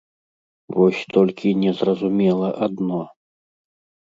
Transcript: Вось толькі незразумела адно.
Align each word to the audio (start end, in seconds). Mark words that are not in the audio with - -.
Вось 0.77 1.01
толькі 1.17 1.53
незразумела 1.65 2.49
адно. 2.69 3.01